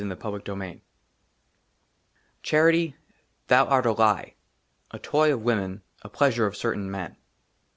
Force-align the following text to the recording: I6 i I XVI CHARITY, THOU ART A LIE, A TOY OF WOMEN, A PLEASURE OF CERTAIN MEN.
I6 0.01 0.09
i 0.09 0.13
I 0.15 0.39
XVI 0.39 0.81
CHARITY, 2.41 2.95
THOU 3.49 3.65
ART 3.67 3.85
A 3.85 3.91
LIE, 3.91 4.33
A 4.89 4.97
TOY 4.97 5.31
OF 5.31 5.43
WOMEN, 5.43 5.83
A 6.01 6.09
PLEASURE 6.09 6.47
OF 6.47 6.57
CERTAIN 6.57 6.89
MEN. 6.89 7.17